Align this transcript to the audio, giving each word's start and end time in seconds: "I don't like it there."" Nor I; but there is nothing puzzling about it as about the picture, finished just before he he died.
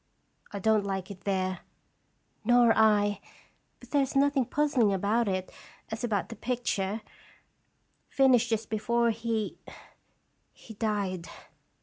"I 0.51 0.57
don't 0.57 0.83
like 0.83 1.11
it 1.11 1.25
there."" 1.25 1.59
Nor 2.43 2.73
I; 2.75 3.21
but 3.79 3.91
there 3.91 4.01
is 4.01 4.15
nothing 4.15 4.45
puzzling 4.45 4.91
about 4.91 5.27
it 5.27 5.51
as 5.91 6.03
about 6.03 6.29
the 6.29 6.35
picture, 6.35 7.01
finished 8.09 8.49
just 8.49 8.71
before 8.71 9.11
he 9.11 9.59
he 10.53 10.73
died. 10.73 11.27